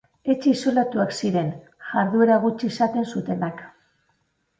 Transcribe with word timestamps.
Etxe 0.33 0.51
isolatuak 0.51 1.11
ziren, 1.19 1.51
jarduera 1.89 2.39
gutxi 2.47 2.71
izaten 2.73 3.07
zutenak. 3.17 3.61